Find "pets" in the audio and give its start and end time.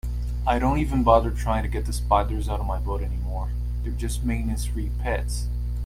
4.99-5.45